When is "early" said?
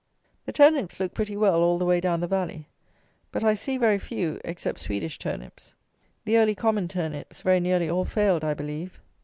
6.37-6.55